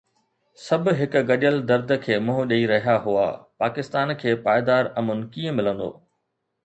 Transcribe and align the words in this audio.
سڀ 0.67 0.83
هڪ 0.99 1.13
گڏيل 1.29 1.57
درد 1.69 1.89
کي 2.05 2.13
منهن 2.27 2.43
ڏئي 2.51 2.63
رهيا 2.71 2.95
هئا: 3.05 3.27
پاڪستان 3.63 4.15
کي 4.23 4.29
پائيدار 4.47 4.83
امن 5.03 5.19
ڪيئن 5.35 5.55
ملندو؟ 5.59 5.89